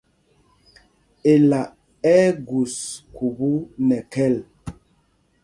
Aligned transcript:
Ela 1.33 1.61
ɛ́ 2.15 2.19
ɛ́ 2.27 2.35
gus 2.47 2.75
khubú 3.15 3.49
nɛ 3.87 3.97
khɛl. 4.11 4.35